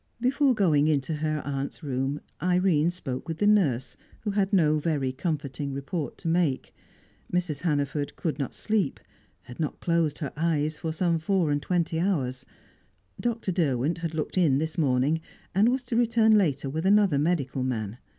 [0.19, 5.11] Before going into her aunt's room, Irene spoke with the nurse, who had no very
[5.11, 6.73] comforting report to make;
[7.31, 7.59] Mrs.
[7.61, 8.99] Hannaford could not sleep,
[9.43, 12.47] had not closed her eyes for some four and twenty hours;
[13.19, 13.51] Dr.
[13.51, 15.21] Derwent had looked in this morning,
[15.53, 17.99] and was to return later with another medical man.